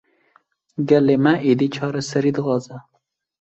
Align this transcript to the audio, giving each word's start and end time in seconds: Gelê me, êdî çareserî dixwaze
Gelê 0.87 1.17
me, 1.23 1.33
êdî 1.51 1.67
çareserî 1.75 2.31
dixwaze 2.35 2.77